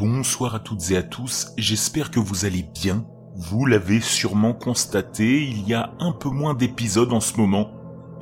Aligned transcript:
Bonsoir 0.00 0.54
à 0.54 0.60
toutes 0.60 0.92
et 0.92 0.96
à 0.96 1.02
tous, 1.02 1.52
j'espère 1.58 2.10
que 2.10 2.20
vous 2.20 2.46
allez 2.46 2.64
bien. 2.74 3.04
Vous 3.36 3.66
l'avez 3.66 4.00
sûrement 4.00 4.54
constaté, 4.54 5.44
il 5.44 5.68
y 5.68 5.74
a 5.74 5.92
un 6.00 6.12
peu 6.12 6.30
moins 6.30 6.54
d'épisodes 6.54 7.12
en 7.12 7.20
ce 7.20 7.36
moment. 7.36 7.70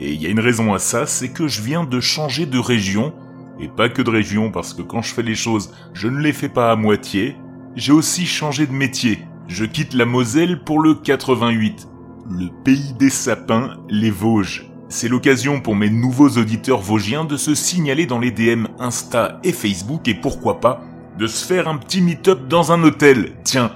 Et 0.00 0.12
il 0.12 0.20
y 0.20 0.26
a 0.26 0.28
une 0.28 0.40
raison 0.40 0.74
à 0.74 0.80
ça, 0.80 1.06
c'est 1.06 1.28
que 1.28 1.46
je 1.46 1.62
viens 1.62 1.84
de 1.84 2.00
changer 2.00 2.46
de 2.46 2.58
région. 2.58 3.14
Et 3.60 3.68
pas 3.68 3.88
que 3.88 4.02
de 4.02 4.10
région, 4.10 4.50
parce 4.50 4.74
que 4.74 4.82
quand 4.82 5.02
je 5.02 5.14
fais 5.14 5.22
les 5.22 5.36
choses, 5.36 5.72
je 5.92 6.08
ne 6.08 6.18
les 6.18 6.32
fais 6.32 6.48
pas 6.48 6.72
à 6.72 6.74
moitié. 6.74 7.36
J'ai 7.76 7.92
aussi 7.92 8.26
changé 8.26 8.66
de 8.66 8.72
métier. 8.72 9.20
Je 9.46 9.64
quitte 9.64 9.94
la 9.94 10.04
Moselle 10.04 10.64
pour 10.64 10.80
le 10.80 10.96
88. 10.96 11.86
Le 12.28 12.48
pays 12.64 12.92
des 12.98 13.10
sapins, 13.10 13.76
les 13.88 14.10
Vosges. 14.10 14.68
C'est 14.88 15.08
l'occasion 15.08 15.60
pour 15.60 15.76
mes 15.76 15.90
nouveaux 15.90 16.30
auditeurs 16.30 16.80
vosgiens 16.80 17.24
de 17.24 17.36
se 17.36 17.54
signaler 17.54 18.06
dans 18.06 18.18
les 18.18 18.32
DM 18.32 18.66
Insta 18.80 19.38
et 19.44 19.52
Facebook 19.52 20.08
et 20.08 20.14
pourquoi 20.14 20.58
pas 20.58 20.82
de 21.18 21.26
se 21.26 21.44
faire 21.44 21.66
un 21.66 21.76
petit 21.76 22.00
meet-up 22.00 22.46
dans 22.48 22.70
un 22.70 22.80
hôtel. 22.84 23.32
Tiens, 23.42 23.72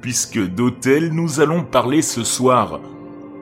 puisque 0.00 0.44
d'hôtel 0.44 1.12
nous 1.12 1.38
allons 1.40 1.62
parler 1.62 2.02
ce 2.02 2.24
soir. 2.24 2.80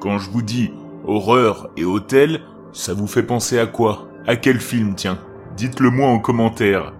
Quand 0.01 0.19
je 0.19 0.31
vous 0.31 0.43
dis 0.43 0.71
horreur 1.07 1.71
et 1.79 1.85
hôtel, 1.87 2.43
ça 2.75 2.93
vous 2.93 3.07
fait 3.07 3.23
penser 3.23 3.59
à 3.59 3.67
quoi? 3.67 4.07
À 4.27 4.37
quel 4.37 4.61
film, 4.61 4.95
tiens? 4.95 5.19
Dites-le 5.57 5.89
moi 5.89 6.09
en 6.09 6.19
commentaire. 6.19 6.93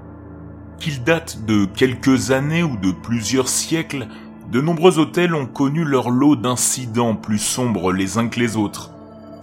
Qu'il 0.81 1.05
date 1.05 1.45
de 1.45 1.67
quelques 1.67 2.31
années 2.31 2.63
ou 2.63 2.79
de 2.79 2.93
plusieurs 2.93 3.49
siècles, 3.49 4.09
de 4.51 4.63
nombreux 4.63 4.99
hôtels 4.99 5.35
ont 5.35 5.47
connu 5.47 5.85
leur 5.85 6.09
lot 6.09 6.35
d'incidents 6.35 7.15
plus 7.15 7.39
sombres 7.39 7.93
les 7.93 8.17
uns 8.17 8.29
que 8.29 8.41
les 8.41 8.57
autres. 8.57 8.93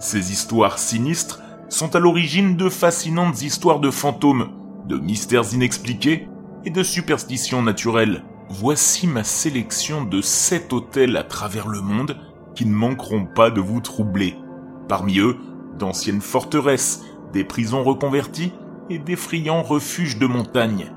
Ces 0.00 0.32
histoires 0.32 0.80
sinistres 0.80 1.40
sont 1.68 1.94
à 1.94 2.00
l'origine 2.00 2.56
de 2.56 2.68
fascinantes 2.68 3.42
histoires 3.42 3.78
de 3.78 3.90
fantômes, 3.90 4.48
de 4.88 4.96
mystères 4.96 5.54
inexpliqués 5.54 6.26
et 6.66 6.70
de 6.70 6.82
superstitions 6.82 7.62
naturelles. 7.62 8.24
Voici 8.50 9.06
ma 9.06 9.24
sélection 9.24 10.04
de 10.04 10.20
7 10.20 10.72
hôtels 10.72 11.16
à 11.16 11.22
travers 11.22 11.68
le 11.68 11.80
monde 11.80 12.18
qui 12.54 12.66
ne 12.66 12.74
manqueront 12.74 13.24
pas 13.24 13.50
de 13.50 13.60
vous 13.60 13.80
troubler. 13.80 14.36
Parmi 14.88 15.18
eux, 15.18 15.36
d'anciennes 15.78 16.20
forteresses, 16.20 17.04
des 17.32 17.44
prisons 17.44 17.82
reconverties 17.82 18.52
et 18.90 18.98
d'effrayants 18.98 19.62
refuges 19.62 20.18
de 20.18 20.26
montagne. 20.26 20.92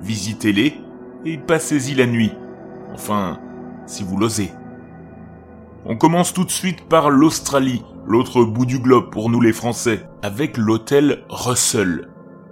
Visitez-les 0.00 0.80
et 1.24 1.38
passez-y 1.38 1.94
la 1.94 2.06
nuit. 2.06 2.32
Enfin, 2.92 3.38
si 3.86 4.02
vous 4.02 4.16
l'osez. 4.16 4.50
On 5.84 5.96
commence 5.96 6.32
tout 6.32 6.44
de 6.44 6.50
suite 6.50 6.88
par 6.88 7.10
l'Australie, 7.10 7.82
l'autre 8.06 8.44
bout 8.44 8.66
du 8.66 8.78
globe 8.78 9.10
pour 9.10 9.30
nous 9.30 9.40
les 9.40 9.52
Français, 9.52 10.06
avec 10.22 10.56
l'hôtel 10.56 11.24
Russell. 11.28 12.08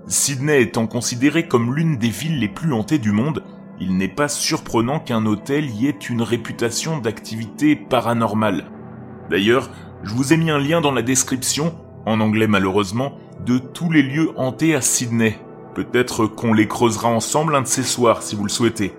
Sydney 0.07 0.63
étant 0.63 0.87
considéré 0.87 1.47
comme 1.47 1.75
l'une 1.75 1.99
des 1.99 2.09
villes 2.09 2.39
les 2.39 2.49
plus 2.49 2.73
hantées 2.73 2.99
du 2.99 3.13
monde, 3.13 3.43
il 3.81 3.97
n'est 3.97 4.09
pas 4.09 4.29
surprenant 4.29 5.01
qu'un 5.01 5.27
hôtel 5.27 5.71
y 5.71 5.87
ait 5.87 5.91
une 5.91 6.23
réputation 6.23 6.99
d'activité 6.99 7.77
paranormale. 7.77 8.71
D'ailleurs, 9.31 9.71
je 10.03 10.15
vous 10.15 10.33
ai 10.33 10.37
mis 10.37 10.51
un 10.51 10.59
lien 10.59 10.81
dans 10.81 10.93
la 10.93 11.03
description, 11.03 11.75
en 12.07 12.21
anglais 12.21 12.47
malheureusement, 12.47 13.19
de 13.45 13.59
tous 13.59 13.91
les 13.91 14.03
lieux 14.03 14.31
hantés 14.37 14.75
à 14.75 14.81
Sydney. 14.81 15.39
Peut-être 15.75 16.27
qu'on 16.27 16.53
les 16.53 16.67
creusera 16.67 17.09
ensemble 17.09 17.55
un 17.55 17.63
de 17.63 17.67
ces 17.67 17.83
soirs 17.83 18.23
si 18.23 18.35
vous 18.35 18.45
le 18.45 18.49
souhaitez. 18.49 18.93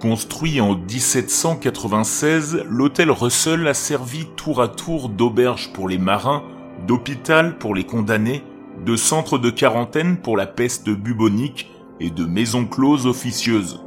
Construit 0.00 0.60
en 0.60 0.76
1796, 0.76 2.64
l'hôtel 2.70 3.10
Russell 3.10 3.66
a 3.66 3.74
servi 3.74 4.26
tour 4.36 4.62
à 4.62 4.68
tour 4.68 5.08
d'auberge 5.08 5.72
pour 5.72 5.88
les 5.88 5.98
marins, 5.98 6.44
d'hôpital 6.86 7.58
pour 7.58 7.74
les 7.74 7.84
condamnés, 7.84 8.44
de 8.88 8.96
centre 8.96 9.36
de 9.36 9.50
quarantaine 9.50 10.16
pour 10.16 10.34
la 10.38 10.46
peste 10.46 10.88
bubonique 10.88 11.70
et 12.00 12.08
de 12.08 12.24
maison 12.24 12.64
close 12.64 13.06
officieuse. 13.06 13.82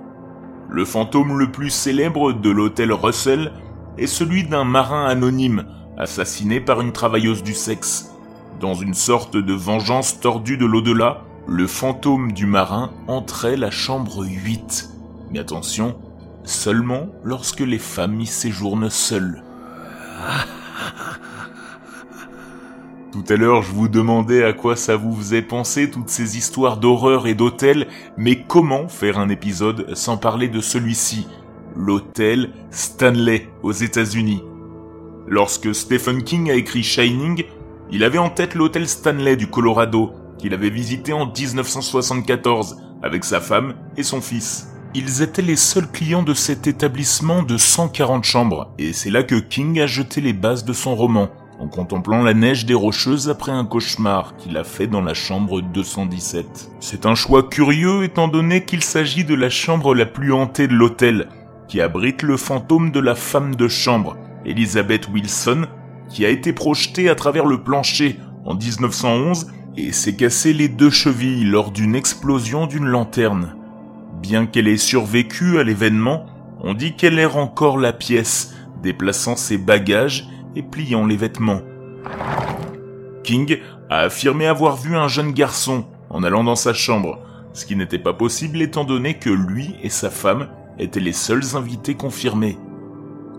Le 0.70 0.86
fantôme 0.86 1.40
le 1.40 1.52
plus 1.52 1.72
célèbre 1.72 2.34
de 2.34 2.52
l'hôtel 2.52 2.94
Russell 2.94 3.52
est 3.98 4.06
celui 4.06 4.44
d'un 4.44 4.64
marin 4.64 5.06
anonyme 5.06 5.66
assassiné 5.98 6.62
par 6.62 6.82
une 6.82 6.92
travailleuse 6.92 7.42
du 7.42 7.56
sexe. 7.56 8.12
Dans 8.60 8.76
une 8.76 8.94
sorte 8.94 9.36
de 9.36 9.54
vengeance 9.54 10.20
tordue 10.20 10.58
de 10.58 10.68
l'au-delà, 10.68 11.24
le 11.48 11.66
fantôme 11.66 12.32
du 12.32 12.46
marin 12.46 12.92
entrait 13.08 13.58
la 13.58 13.72
chambre 13.72 14.24
8. 14.24 14.88
Mais 15.32 15.40
attention, 15.40 15.96
seulement 16.44 17.08
lorsque 17.24 17.62
les 17.62 17.80
femmes 17.80 18.22
y 18.22 18.28
séjournent 18.28 18.92
seules. 18.92 19.44
Tout 23.12 23.26
à 23.28 23.36
l'heure, 23.36 23.62
je 23.62 23.74
vous 23.74 23.90
demandais 23.90 24.46
à 24.46 24.54
quoi 24.54 24.78
ça 24.78 24.96
vous 24.96 25.14
faisait 25.14 25.42
penser 25.42 25.92
toutes 25.92 26.08
ces 26.08 26.38
histoires 26.38 26.78
d'horreur 26.78 27.28
et 27.28 27.34
d'hôtels, 27.34 27.88
mais 28.16 28.44
comment 28.48 28.88
faire 28.88 29.20
un 29.20 29.28
épisode 29.28 29.94
sans 29.96 30.16
parler 30.16 30.48
de 30.48 30.62
celui-ci, 30.62 31.28
l'hôtel 31.76 32.52
Stanley 32.70 33.50
aux 33.64 33.74
États-Unis. 33.74 34.44
Lorsque 35.28 35.76
Stephen 35.76 36.24
King 36.24 36.50
a 36.52 36.54
écrit 36.54 36.84
Shining, 36.84 37.44
il 37.92 38.06
avait 38.06 38.18
en 38.18 38.30
tête 38.30 38.56
l'hôtel 38.56 38.88
Stanley 38.88 39.36
du 39.36 39.48
Colorado, 39.48 40.14
qu'il 40.38 40.54
avait 40.54 40.70
visité 40.70 41.12
en 41.12 41.26
1974 41.26 42.78
avec 43.04 43.26
sa 43.26 43.42
femme 43.42 43.74
et 43.98 44.04
son 44.04 44.22
fils. 44.22 44.70
Ils 44.94 45.22
étaient 45.22 45.42
les 45.42 45.58
seuls 45.58 45.92
clients 45.92 46.24
de 46.24 46.34
cet 46.34 46.66
établissement 46.66 47.44
de 47.44 47.58
140 47.58 48.24
chambres, 48.24 48.74
et 48.78 48.94
c'est 48.94 49.10
là 49.10 49.24
que 49.24 49.36
King 49.36 49.82
a 49.82 49.86
jeté 49.86 50.22
les 50.22 50.34
bases 50.34 50.64
de 50.64 50.74
son 50.74 50.96
roman, 50.96 51.30
en 51.62 51.68
contemplant 51.68 52.24
la 52.24 52.34
neige 52.34 52.66
des 52.66 52.74
rocheuses 52.74 53.30
après 53.30 53.52
un 53.52 53.66
cauchemar 53.66 54.36
qu'il 54.36 54.58
a 54.58 54.64
fait 54.64 54.88
dans 54.88 55.02
la 55.02 55.14
chambre 55.14 55.62
217. 55.62 56.72
C'est 56.80 57.06
un 57.06 57.14
choix 57.14 57.44
curieux 57.44 58.04
étant 58.04 58.28
donné 58.28 58.66
qu'il 58.66 58.82
s'agit 58.84 59.26
de 59.26 59.36
la 59.36 59.52
chambre 59.52 59.94
la 59.94 60.08
plus 60.08 60.34
hantée 60.34 60.68
de 60.68 60.74
l'hôtel, 60.74 61.28
qui 61.68 61.80
abrite 61.80 62.24
le 62.24 62.36
fantôme 62.36 62.90
de 62.90 63.00
la 63.00 63.14
femme 63.14 63.56
de 63.56 63.68
chambre, 63.68 64.18
Elizabeth 64.44 65.08
Wilson, 65.10 65.68
qui 66.10 66.26
a 66.26 66.30
été 66.30 66.52
projetée 66.52 67.10
à 67.10 67.16
travers 67.16 67.46
le 67.46 67.62
plancher 67.62 68.18
en 68.44 68.56
1911 68.56 69.52
et 69.78 69.92
s'est 69.92 70.16
cassé 70.16 70.54
les 70.54 70.68
deux 70.68 70.90
chevilles 70.90 71.46
lors 71.46 71.70
d'une 71.70 71.94
explosion 71.94 72.66
d'une 72.66 72.88
lanterne. 72.88 73.56
Bien 74.20 74.48
qu'elle 74.48 74.68
ait 74.68 74.78
survécu 74.78 75.60
à 75.60 75.64
l'événement, 75.64 76.26
on 76.60 76.74
dit 76.74 76.96
qu'elle 76.96 77.20
erre 77.20 77.38
encore 77.38 77.78
la 77.78 77.94
pièce, 77.94 78.56
déplaçant 78.82 79.36
ses 79.36 79.60
bagages 79.60 80.28
et 80.56 80.64
pliant 80.64 81.06
les 81.06 81.18
vêtements. 81.18 81.62
King 83.24 83.60
a 83.90 84.00
affirmé 84.00 84.48
avoir 84.48 84.78
vu 84.78 84.96
un 84.96 85.08
jeune 85.08 85.32
garçon 85.32 85.86
en 86.10 86.24
allant 86.24 86.44
dans 86.44 86.56
sa 86.56 86.74
chambre, 86.74 87.20
ce 87.54 87.66
qui 87.66 87.76
n'était 87.76 88.00
pas 88.00 88.14
possible 88.14 88.62
étant 88.62 88.84
donné 88.84 89.16
que 89.16 89.30
lui 89.30 89.76
et 89.84 89.90
sa 89.90 90.10
femme 90.10 90.50
étaient 90.80 91.00
les 91.00 91.14
seuls 91.14 91.56
invités 91.56 91.96
confirmés. 91.96 92.58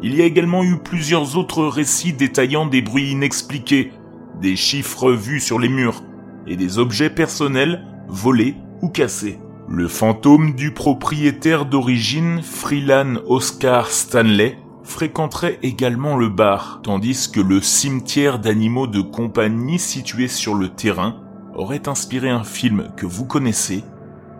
Il 0.03 0.17
y 0.17 0.23
a 0.23 0.25
également 0.25 0.65
eu 0.65 0.78
plusieurs 0.78 1.37
autres 1.37 1.65
récits 1.65 2.12
détaillant 2.12 2.67
des 2.67 2.83
bruits 2.83 3.12
inexpliqués, 3.12 3.93
des 4.41 4.56
chiffres 4.56 5.12
vus 5.12 5.41
sur 5.41 5.59
les 5.59 5.69
murs 5.69 6.03
et 6.47 6.56
des 6.56 6.79
objets 6.79 7.11
personnels 7.11 7.84
volés 8.09 8.56
ou 8.81 8.89
cassés. 8.89 9.39
Le 9.69 9.87
fantôme 9.89 10.55
du 10.55 10.73
propriétaire 10.73 11.67
d'origine, 11.67 12.43
Freelan 12.43 13.21
Oscar 13.27 13.89
Stanley, 13.89 14.59
fréquenterait 14.84 15.59
également 15.62 16.16
le 16.16 16.28
bar, 16.28 16.81
tandis 16.82 17.31
que 17.31 17.41
le 17.41 17.60
cimetière 17.60 18.38
d'animaux 18.38 18.87
de 18.87 19.00
compagnie 19.00 19.78
situé 19.78 20.28
sur 20.28 20.54
le 20.54 20.69
terrain 20.69 21.16
aurait 21.54 21.88
inspiré 21.88 22.31
un 22.31 22.44
film 22.44 22.88
que 22.97 23.06
vous 23.06 23.25
connaissez, 23.25 23.84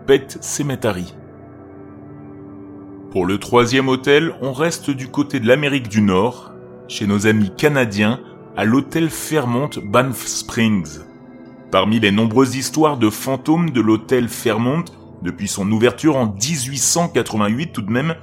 Pet 0.07 0.37
Cemetery. 0.41 1.15
Pour 3.11 3.25
le 3.25 3.37
troisième 3.37 3.89
hôtel, 3.89 4.33
on 4.41 4.53
reste 4.53 4.89
du 4.89 5.07
côté 5.07 5.39
de 5.39 5.47
l'Amérique 5.47 5.87
du 5.87 6.01
Nord, 6.01 6.51
chez 6.87 7.05
nos 7.05 7.27
amis 7.27 7.51
canadiens, 7.55 8.19
à 8.57 8.65
l'hôtel 8.65 9.09
Fairmont 9.09 9.69
Banff 9.83 10.25
Springs. 10.25 10.99
Parmi 11.71 11.99
les 11.99 12.11
nombreuses 12.11 12.55
histoires 12.55 12.97
de 12.97 13.09
fantômes 13.09 13.69
de 13.69 13.81
l'hôtel 13.81 14.29
Fairmont, 14.29 14.85
depuis 15.21 15.47
son 15.47 15.71
ouverture 15.71 16.17
en 16.17 16.27
1888 16.27 17.71
tout 17.71 17.81
de 17.81 17.91
même, 17.91 18.15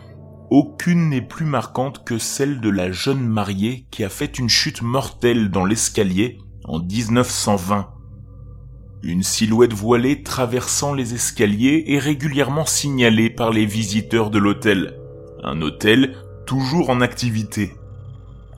aucune 0.50 1.08
n'est 1.08 1.22
plus 1.22 1.44
marquante 1.44 2.04
que 2.04 2.18
celle 2.18 2.60
de 2.60 2.70
la 2.70 2.90
jeune 2.90 3.24
mariée 3.24 3.86
qui 3.92 4.02
a 4.02 4.08
fait 4.08 4.38
une 4.38 4.48
chute 4.48 4.82
mortelle 4.82 5.48
dans 5.50 5.64
l'escalier 5.64 6.38
en 6.64 6.80
1920. 6.80 7.88
Une 9.04 9.22
silhouette 9.22 9.72
voilée 9.72 10.24
traversant 10.24 10.92
les 10.92 11.14
escaliers 11.14 11.84
est 11.86 11.98
régulièrement 11.98 12.66
signalée 12.66 13.30
par 13.30 13.50
les 13.50 13.64
visiteurs 13.64 14.30
de 14.30 14.38
l'hôtel. 14.38 14.98
Un 15.44 15.62
hôtel 15.62 16.16
toujours 16.46 16.90
en 16.90 17.00
activité. 17.00 17.72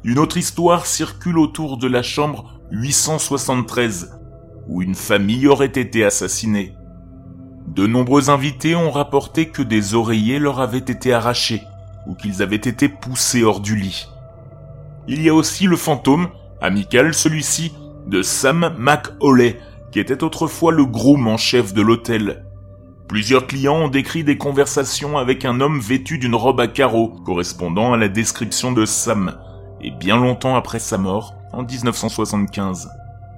Une 0.03 0.19
autre 0.19 0.39
histoire 0.39 0.87
circule 0.87 1.39
autour 1.39 1.77
de 1.77 1.87
la 1.87 2.03
chambre 2.03 2.59
873, 2.71 4.19
où 4.67 4.81
une 4.81 4.95
famille 4.95 5.47
aurait 5.47 5.67
été 5.67 6.05
assassinée. 6.05 6.75
De 7.69 7.87
nombreux 7.87 8.31
invités 8.31 8.75
ont 8.75 8.91
rapporté 8.91 9.51
que 9.51 9.63
des 9.63 9.95
oreillers 9.95 10.39
leur 10.39 10.59
avaient 10.59 10.79
été 10.79 11.13
arrachés, 11.13 11.63
ou 12.07 12.15
qu'ils 12.15 12.43
avaient 12.43 12.57
été 12.57 12.89
poussés 12.89 13.45
hors 13.45 13.61
du 13.61 13.77
lit. 13.77 14.09
Il 15.09 15.23
y 15.23 15.29
a 15.29 15.35
aussi 15.35 15.67
le 15.67 15.77
fantôme, 15.77 16.29
amical 16.61 17.15
celui-ci, 17.15 17.73
de 18.07 18.23
Sam 18.23 18.75
McAuley, 18.79 19.59
qui 19.91 20.01
était 20.01 20.23
autrefois 20.23 20.73
le 20.73 20.85
groom 20.85 21.29
en 21.29 21.37
chef 21.37 21.75
de 21.75 21.83
l'hôtel. 21.83 22.45
Plusieurs 23.09 23.47
clients 23.47 23.77
ont 23.77 23.89
décrit 23.89 24.25
des 24.25 24.39
conversations 24.39 25.19
avec 25.19 25.45
un 25.45 25.61
homme 25.61 25.81
vêtu 25.81 26.19
d'une 26.19 26.35
robe 26.35 26.61
à 26.61 26.67
carreaux, 26.67 27.09
correspondant 27.27 27.93
à 27.93 27.99
la 27.99 28.09
description 28.09 28.73
de 28.73 28.87
Sam, 28.87 29.39
et 29.83 29.91
bien 29.91 30.17
longtemps 30.17 30.57
après 30.57 30.79
sa 30.79 30.99
mort, 30.99 31.35
en 31.53 31.63
1975. 31.63 32.89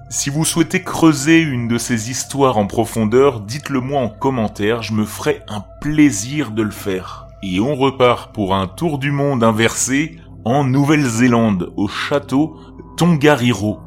Si 0.09 0.29
vous 0.29 0.45
souhaitez 0.45 0.83
creuser 0.83 1.41
une 1.41 1.67
de 1.67 1.77
ces 1.77 2.09
histoires 2.11 2.57
en 2.57 2.67
profondeur, 2.67 3.41
dites-le 3.41 3.81
moi 3.81 4.01
en 4.01 4.09
commentaire, 4.09 4.83
je 4.83 4.93
me 4.93 5.03
ferai 5.03 5.41
un 5.47 5.63
plaisir 5.81 6.51
de 6.51 6.61
le 6.61 6.71
faire. 6.71 7.24
Et 7.43 7.59
on 7.59 7.75
repart 7.75 8.33
pour 8.33 8.55
un 8.55 8.67
tour 8.67 8.97
du 8.97 9.11
monde 9.11 9.43
inversé 9.43 10.17
en 10.45 10.63
Nouvelle-Zélande, 10.63 11.73
au 11.75 11.87
château 11.87 12.57
Tongariro. 12.97 13.79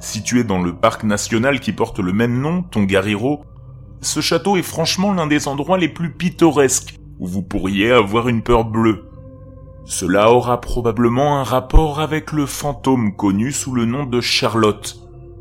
Situé 0.00 0.44
dans 0.44 0.62
le 0.62 0.74
parc 0.74 1.04
national 1.04 1.60
qui 1.60 1.72
porte 1.72 1.98
le 1.98 2.12
même 2.12 2.40
nom, 2.40 2.62
Tongariro, 2.62 3.44
ce 4.00 4.20
château 4.20 4.56
est 4.56 4.62
franchement 4.62 5.12
l'un 5.12 5.26
des 5.26 5.48
endroits 5.48 5.78
les 5.78 5.88
plus 5.88 6.12
pittoresques 6.12 6.98
où 7.18 7.26
vous 7.26 7.42
pourriez 7.42 7.90
avoir 7.90 8.28
une 8.28 8.42
peur 8.42 8.64
bleue. 8.64 9.10
Cela 9.84 10.30
aura 10.30 10.60
probablement 10.60 11.40
un 11.40 11.42
rapport 11.42 11.98
avec 11.98 12.32
le 12.32 12.46
fantôme 12.46 13.16
connu 13.16 13.50
sous 13.52 13.72
le 13.72 13.86
nom 13.86 14.04
de 14.04 14.20
Charlotte, 14.20 15.00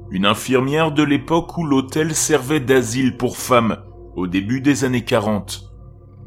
une 0.09 0.25
infirmière 0.25 0.91
de 0.91 1.03
l'époque 1.03 1.57
où 1.57 1.65
l'hôtel 1.65 2.15
servait 2.15 2.61
d'asile 2.61 3.17
pour 3.17 3.37
femmes, 3.37 3.77
au 4.15 4.25
début 4.25 4.61
des 4.61 4.85
années 4.85 5.03
40. 5.03 5.66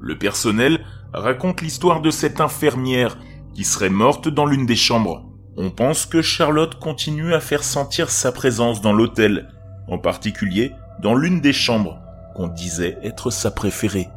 Le 0.01 0.17
personnel 0.17 0.81
raconte 1.13 1.61
l'histoire 1.61 2.01
de 2.01 2.11
cette 2.11 2.41
infirmière 2.41 3.19
qui 3.55 3.65
serait 3.65 3.91
morte 3.91 4.29
dans 4.29 4.47
l'une 4.47 4.67
des 4.67 4.77
chambres. 4.77 5.27
On 5.57 5.71
pense 5.71 6.07
que 6.07 6.23
Charlotte 6.23 6.79
continue 6.79 7.35
à 7.35 7.41
faire 7.41 7.63
sentir 7.63 8.09
sa 8.09 8.33
présence 8.33 8.81
dans 8.81 8.93
l'hôtel, 8.93 9.49
en 9.89 9.99
particulier 9.99 10.73
dans 11.03 11.15
l'une 11.15 11.41
des 11.41 11.53
chambres, 11.53 11.99
qu'on 12.35 12.49
disait 12.49 12.97
être 13.03 13.31
sa 13.31 13.51
préférée. 13.51 14.09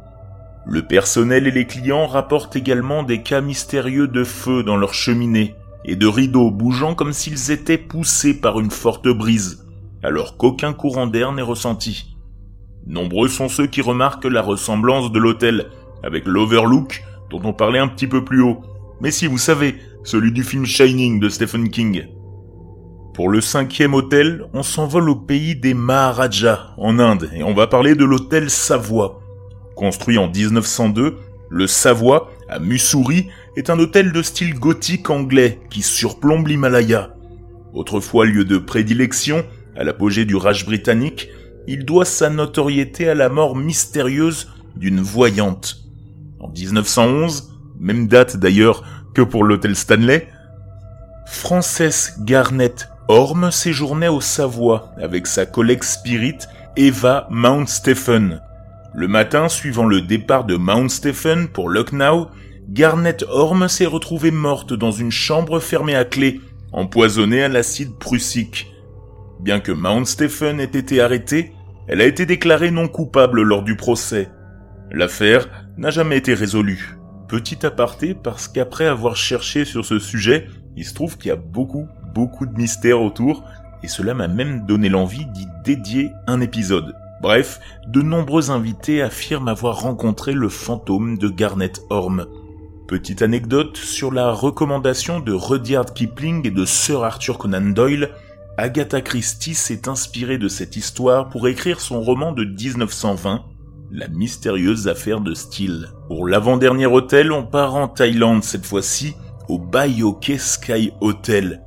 Le 0.66 0.86
personnel 0.86 1.46
et 1.46 1.50
les 1.50 1.66
clients 1.66 2.06
rapportent 2.06 2.56
également 2.56 3.02
des 3.02 3.22
cas 3.22 3.42
mystérieux 3.42 4.08
de 4.08 4.24
feu 4.24 4.62
dans 4.62 4.76
leur 4.76 4.94
cheminée 4.94 5.54
et 5.84 5.96
de 5.96 6.06
rideaux 6.06 6.50
bougeant 6.50 6.94
comme 6.94 7.12
s'ils 7.12 7.50
étaient 7.50 7.76
poussés 7.76 8.40
par 8.40 8.58
une 8.58 8.70
forte 8.70 9.08
brise, 9.08 9.66
alors 10.02 10.38
qu'aucun 10.38 10.72
courant 10.72 11.06
d'air 11.06 11.32
n'est 11.32 11.42
ressenti. 11.42 12.13
Nombreux 12.86 13.28
sont 13.28 13.48
ceux 13.48 13.66
qui 13.66 13.80
remarquent 13.80 14.26
la 14.26 14.42
ressemblance 14.42 15.10
de 15.10 15.18
l'hôtel 15.18 15.66
avec 16.02 16.26
l'Overlook 16.26 17.02
dont 17.30 17.40
on 17.44 17.54
parlait 17.54 17.78
un 17.78 17.88
petit 17.88 18.06
peu 18.06 18.24
plus 18.24 18.42
haut. 18.42 18.60
Mais 19.00 19.10
si 19.10 19.26
vous 19.26 19.38
savez, 19.38 19.76
celui 20.04 20.32
du 20.32 20.44
film 20.44 20.66
Shining 20.66 21.18
de 21.18 21.28
Stephen 21.28 21.70
King. 21.70 22.06
Pour 23.14 23.28
le 23.28 23.40
cinquième 23.40 23.94
hôtel, 23.94 24.44
on 24.52 24.62
s'envole 24.62 25.08
au 25.08 25.16
pays 25.16 25.56
des 25.56 25.72
Maharajas, 25.72 26.74
en 26.76 26.98
Inde, 26.98 27.30
et 27.34 27.42
on 27.42 27.54
va 27.54 27.66
parler 27.66 27.94
de 27.94 28.04
l'hôtel 28.04 28.50
Savoie. 28.50 29.20
Construit 29.76 30.18
en 30.18 30.28
1902, 30.28 31.16
le 31.48 31.66
Savoie, 31.66 32.30
à 32.48 32.58
Mussoorie, 32.58 33.28
est 33.56 33.70
un 33.70 33.78
hôtel 33.78 34.12
de 34.12 34.20
style 34.20 34.54
gothique 34.54 35.10
anglais 35.10 35.60
qui 35.70 35.82
surplombe 35.82 36.48
l'Himalaya. 36.48 37.14
Autrefois 37.72 38.26
lieu 38.26 38.44
de 38.44 38.58
prédilection, 38.58 39.44
à 39.76 39.84
l'apogée 39.84 40.24
du 40.24 40.36
Raj 40.36 40.66
britannique, 40.66 41.28
il 41.66 41.84
doit 41.84 42.04
sa 42.04 42.30
notoriété 42.30 43.08
à 43.08 43.14
la 43.14 43.28
mort 43.28 43.56
mystérieuse 43.56 44.48
d'une 44.76 45.00
voyante. 45.00 45.84
En 46.40 46.48
1911, 46.48 47.52
même 47.78 48.06
date 48.06 48.36
d'ailleurs 48.36 48.84
que 49.14 49.22
pour 49.22 49.44
l'hôtel 49.44 49.76
Stanley, 49.76 50.28
Frances 51.26 52.18
Garnett 52.20 52.88
Orme 53.08 53.50
séjournait 53.50 54.08
au 54.08 54.20
Savoie 54.20 54.92
avec 55.00 55.26
sa 55.26 55.46
collègue 55.46 55.82
spirit 55.82 56.38
Eva 56.76 57.26
Mount 57.30 57.66
Stephen. 57.66 58.40
Le 58.94 59.08
matin 59.08 59.48
suivant 59.48 59.86
le 59.86 60.00
départ 60.00 60.44
de 60.44 60.56
Mount 60.56 60.88
Stephen 60.88 61.48
pour 61.48 61.68
Lucknow, 61.68 62.28
Garnet 62.68 63.18
Orme 63.28 63.68
s'est 63.68 63.86
retrouvée 63.86 64.30
morte 64.30 64.72
dans 64.72 64.92
une 64.92 65.10
chambre 65.10 65.60
fermée 65.60 65.96
à 65.96 66.04
clé, 66.04 66.40
empoisonnée 66.72 67.42
à 67.42 67.48
l'acide 67.48 67.94
prussique. 67.98 68.72
Bien 69.40 69.60
que 69.60 69.72
Mount 69.72 70.06
Stephen 70.06 70.60
ait 70.60 70.64
été 70.64 71.00
arrêtée, 71.00 71.52
elle 71.88 72.00
a 72.00 72.06
été 72.06 72.26
déclarée 72.26 72.70
non 72.70 72.88
coupable 72.88 73.42
lors 73.42 73.62
du 73.62 73.76
procès. 73.76 74.30
L'affaire 74.90 75.48
n'a 75.76 75.90
jamais 75.90 76.16
été 76.16 76.34
résolue. 76.34 76.96
Petit 77.28 77.64
aparté 77.66 78.14
parce 78.14 78.48
qu'après 78.48 78.86
avoir 78.86 79.16
cherché 79.16 79.64
sur 79.64 79.84
ce 79.84 79.98
sujet, 79.98 80.46
il 80.76 80.84
se 80.84 80.94
trouve 80.94 81.18
qu'il 81.18 81.28
y 81.28 81.32
a 81.32 81.36
beaucoup, 81.36 81.86
beaucoup 82.14 82.46
de 82.46 82.56
mystères 82.56 83.00
autour, 83.00 83.44
et 83.82 83.88
cela 83.88 84.14
m'a 84.14 84.28
même 84.28 84.66
donné 84.66 84.88
l'envie 84.88 85.26
d'y 85.26 85.46
dédier 85.64 86.10
un 86.26 86.40
épisode. 86.40 86.94
Bref, 87.22 87.60
de 87.86 88.02
nombreux 88.02 88.50
invités 88.50 89.02
affirment 89.02 89.48
avoir 89.48 89.80
rencontré 89.80 90.32
le 90.32 90.48
fantôme 90.48 91.16
de 91.18 91.28
Garnet 91.28 91.72
Orme. 91.90 92.26
Petite 92.86 93.22
anecdote 93.22 93.78
sur 93.78 94.12
la 94.12 94.30
recommandation 94.30 95.20
de 95.20 95.32
Rudyard 95.32 95.94
Kipling 95.94 96.46
et 96.46 96.50
de 96.50 96.66
Sir 96.66 97.02
Arthur 97.02 97.38
Conan 97.38 97.70
Doyle, 97.70 98.10
Agatha 98.56 99.00
Christie 99.00 99.54
s'est 99.54 99.88
inspirée 99.88 100.38
de 100.38 100.46
cette 100.46 100.76
histoire 100.76 101.28
pour 101.28 101.48
écrire 101.48 101.80
son 101.80 102.00
roman 102.00 102.30
de 102.30 102.44
1920, 102.44 103.42
La 103.90 104.06
mystérieuse 104.06 104.86
affaire 104.86 105.20
de 105.20 105.34
Steele. 105.34 105.88
Pour 106.06 106.28
l'avant-dernier 106.28 106.86
hôtel, 106.86 107.32
on 107.32 107.44
part 107.44 107.74
en 107.74 107.88
Thaïlande 107.88 108.44
cette 108.44 108.64
fois-ci, 108.64 109.16
au 109.48 109.58
Bayoke 109.58 110.38
Sky 110.38 110.92
Hotel, 111.00 111.62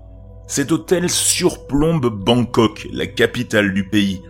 cet 0.47 0.71
hôtel 0.71 1.09
surplombe 1.09 2.07
Bangkok, 2.07 2.87
la 2.93 3.05
capitale 3.05 3.73
du 3.73 3.89
pays. 3.89 4.21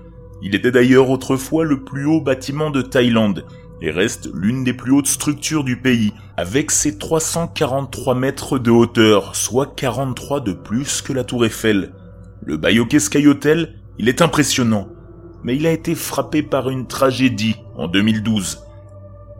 Il 0.41 0.55
était 0.55 0.71
d'ailleurs 0.71 1.11
autrefois 1.11 1.63
le 1.63 1.83
plus 1.83 2.05
haut 2.05 2.21
bâtiment 2.21 2.71
de 2.71 2.81
Thaïlande 2.81 3.45
et 3.83 3.91
reste 3.91 4.29
l'une 4.33 4.63
des 4.63 4.73
plus 4.73 4.91
hautes 4.91 5.05
structures 5.05 5.63
du 5.63 5.77
pays, 5.77 6.11
avec 6.37 6.71
ses 6.71 6.97
343 6.97 8.15
mètres 8.15 8.57
de 8.57 8.71
hauteur, 8.71 9.35
soit 9.35 9.75
43 9.75 10.39
de 10.39 10.53
plus 10.53 11.03
que 11.03 11.13
la 11.13 11.23
tour 11.23 11.45
Eiffel. 11.45 11.93
Le 12.47 12.55
Bayoke 12.55 12.97
Sky 12.97 13.27
Hotel, 13.27 13.73
il 13.99 14.07
est 14.07 14.21
impressionnant, 14.21 14.87
mais 15.43 15.57
il 15.57 15.67
a 15.67 15.71
été 15.73 15.95
frappé 15.95 16.43
par 16.43 16.69
une 16.69 16.87
tragédie 16.87 17.57
en 17.75 17.89
2012. 17.89 18.63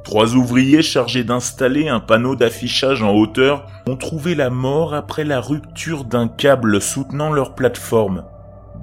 Trois 0.04 0.36
ouvriers 0.36 0.82
chargés 0.82 1.24
d'installer 1.24 1.88
un 1.88 2.02
panneau 2.02 2.36
d'affichage 2.36 3.04
en 3.04 3.14
hauteur 3.14 3.66
ont 3.88 3.96
trouvé 3.96 4.36
la 4.36 4.50
mort 4.50 4.94
après 4.94 5.24
la 5.24 5.40
rupture 5.40 6.04
d'un 6.04 6.28
câble 6.28 6.82
soutenant 6.82 7.32
leur 7.32 7.56
plateforme. 7.56 8.26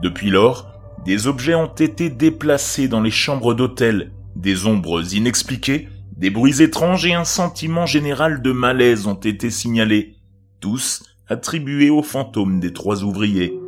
Depuis 0.00 0.30
lors, 0.30 0.72
des 1.04 1.26
objets 1.26 1.54
ont 1.54 1.66
été 1.66 2.08
déplacés 2.08 2.88
dans 2.88 3.02
les 3.02 3.10
chambres 3.10 3.52
d'hôtel, 3.52 4.10
des 4.36 4.66
ombres 4.66 5.02
inexpliquées, 5.14 5.90
des 6.16 6.30
bruits 6.30 6.62
étranges 6.62 7.04
et 7.04 7.12
un 7.12 7.24
sentiment 7.24 7.84
général 7.84 8.40
de 8.40 8.52
malaise 8.52 9.06
ont 9.06 9.12
été 9.12 9.50
signalés, 9.50 10.16
tous 10.60 11.02
attribués 11.28 11.90
aux 11.90 12.02
fantômes 12.02 12.58
des 12.58 12.72
trois 12.72 13.04
ouvriers. 13.04 13.60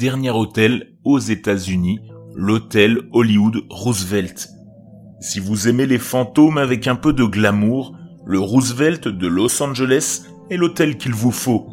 Dernier 0.00 0.30
hôtel 0.30 0.94
aux 1.04 1.18
États-Unis, 1.18 2.00
l'hôtel 2.34 3.02
Hollywood 3.12 3.66
Roosevelt. 3.68 4.48
Si 5.20 5.40
vous 5.40 5.68
aimez 5.68 5.84
les 5.84 5.98
fantômes 5.98 6.56
avec 6.56 6.86
un 6.86 6.96
peu 6.96 7.12
de 7.12 7.24
glamour, 7.24 7.94
le 8.24 8.38
Roosevelt 8.38 9.08
de 9.08 9.26
Los 9.26 9.62
Angeles 9.62 10.22
est 10.48 10.56
l'hôtel 10.56 10.96
qu'il 10.96 11.12
vous 11.12 11.32
faut. 11.32 11.68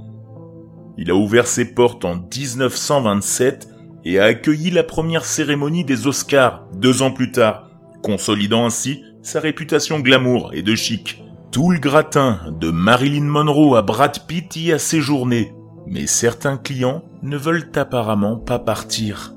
Il 0.98 1.10
a 1.10 1.16
ouvert 1.16 1.48
ses 1.48 1.74
portes 1.74 2.04
en 2.04 2.16
1927 2.16 3.70
et 4.04 4.20
a 4.20 4.26
accueilli 4.26 4.72
la 4.72 4.84
première 4.84 5.24
cérémonie 5.24 5.86
des 5.86 6.06
Oscars 6.06 6.68
deux 6.76 7.02
ans 7.04 7.12
plus 7.12 7.32
tard, 7.32 7.70
consolidant 8.04 8.66
ainsi 8.66 9.04
sa 9.22 9.40
réputation 9.40 10.02
glamour 10.02 10.52
et 10.54 10.64
de 10.64 10.76
chic. 10.76 11.24
Tout 11.54 11.72
le 11.72 11.80
gratin, 11.80 12.42
de 12.60 12.72
Marilyn 12.72 13.24
Monroe 13.24 13.78
à 13.78 13.84
Brad 13.84 14.28
Pitt 14.28 14.54
y 14.58 14.74
a 14.74 14.80
séjourné, 14.80 15.54
mais 15.89 16.06
certains 16.06 16.58
clients 16.58 17.03
ne 17.24 17.38
veulent 17.38 17.70
apparemment 17.75 18.38
pas 18.38 18.60
partir. 18.60 19.34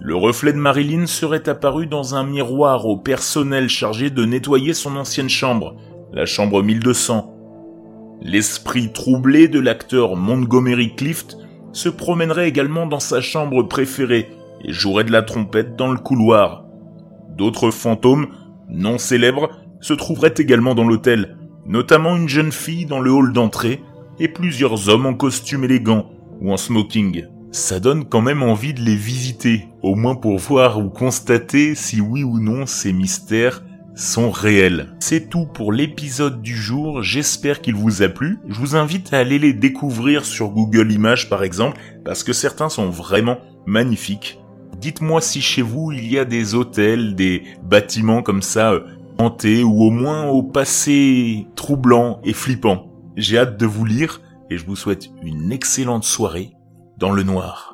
Le 0.00 0.16
reflet 0.16 0.52
de 0.52 0.58
Marilyn 0.58 1.06
serait 1.06 1.48
apparu 1.48 1.86
dans 1.86 2.14
un 2.14 2.24
miroir 2.24 2.86
au 2.86 2.96
personnel 2.96 3.68
chargé 3.68 4.08
de 4.08 4.24
nettoyer 4.24 4.72
son 4.72 4.96
ancienne 4.96 5.28
chambre, 5.28 5.76
la 6.12 6.24
chambre 6.24 6.62
1200. 6.62 7.36
L'esprit 8.22 8.92
troublé 8.92 9.48
de 9.48 9.60
l'acteur 9.60 10.16
Montgomery 10.16 10.94
Clift 10.94 11.36
se 11.72 11.88
promènerait 11.88 12.48
également 12.48 12.86
dans 12.86 13.00
sa 13.00 13.20
chambre 13.20 13.62
préférée 13.62 14.30
et 14.64 14.72
jouerait 14.72 15.04
de 15.04 15.12
la 15.12 15.22
trompette 15.22 15.76
dans 15.76 15.90
le 15.90 15.98
couloir. 15.98 16.64
D'autres 17.36 17.70
fantômes, 17.70 18.28
non 18.68 18.98
célèbres, 18.98 19.50
se 19.80 19.94
trouveraient 19.94 20.34
également 20.36 20.74
dans 20.74 20.84
l'hôtel, 20.84 21.36
notamment 21.66 22.16
une 22.16 22.28
jeune 22.28 22.52
fille 22.52 22.86
dans 22.86 23.00
le 23.00 23.10
hall 23.10 23.32
d'entrée 23.32 23.82
et 24.20 24.28
plusieurs 24.28 24.88
hommes 24.88 25.06
en 25.06 25.14
costume 25.14 25.64
élégant 25.64 26.10
ou 26.40 26.52
en 26.52 26.56
smoking 26.56 27.24
ça 27.52 27.80
donne 27.80 28.04
quand 28.04 28.20
même 28.20 28.42
envie 28.42 28.74
de 28.74 28.80
les 28.80 28.94
visiter, 28.94 29.68
au 29.82 29.96
moins 29.96 30.14
pour 30.14 30.38
voir 30.38 30.78
ou 30.78 30.88
constater 30.88 31.74
si 31.74 32.00
oui 32.00 32.22
ou 32.22 32.38
non 32.38 32.66
ces 32.66 32.92
mystères 32.92 33.64
sont 33.96 34.30
réels. 34.30 34.94
C'est 35.00 35.28
tout 35.28 35.46
pour 35.46 35.72
l'épisode 35.72 36.42
du 36.42 36.54
jour, 36.54 37.02
j'espère 37.02 37.60
qu'il 37.60 37.74
vous 37.74 38.02
a 38.02 38.08
plu. 38.08 38.38
Je 38.48 38.58
vous 38.58 38.76
invite 38.76 39.12
à 39.12 39.18
aller 39.18 39.38
les 39.38 39.52
découvrir 39.52 40.24
sur 40.24 40.50
Google 40.50 40.92
Images 40.92 41.28
par 41.28 41.42
exemple, 41.42 41.78
parce 42.04 42.22
que 42.22 42.32
certains 42.32 42.68
sont 42.68 42.88
vraiment 42.88 43.38
magnifiques. 43.66 44.38
Dites-moi 44.80 45.20
si 45.20 45.42
chez 45.42 45.62
vous 45.62 45.90
il 45.92 46.10
y 46.10 46.18
a 46.18 46.24
des 46.24 46.54
hôtels, 46.54 47.16
des 47.16 47.42
bâtiments 47.64 48.22
comme 48.22 48.42
ça, 48.42 48.72
euh, 48.72 48.84
hantés 49.18 49.64
ou 49.64 49.82
au 49.82 49.90
moins 49.90 50.28
au 50.28 50.42
passé 50.42 51.46
troublant 51.56 52.20
et 52.24 52.32
flippant. 52.32 52.89
J'ai 53.16 53.38
hâte 53.38 53.56
de 53.56 53.66
vous 53.66 53.84
lire 53.84 54.20
et 54.50 54.58
je 54.58 54.64
vous 54.64 54.76
souhaite 54.76 55.10
une 55.22 55.52
excellente 55.52 56.04
soirée 56.04 56.52
dans 56.98 57.12
le 57.12 57.22
noir. 57.22 57.69